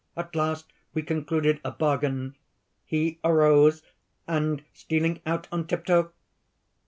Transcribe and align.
At 0.17 0.35
last 0.35 0.65
we 0.95 1.03
concluded 1.03 1.61
a 1.63 1.69
bargain. 1.69 2.35
He 2.85 3.19
arose, 3.23 3.83
and 4.27 4.63
stealing 4.73 5.21
out 5.27 5.47
on 5.51 5.67
tiptoe...." 5.67 6.11